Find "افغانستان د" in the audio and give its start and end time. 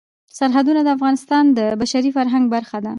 0.97-1.59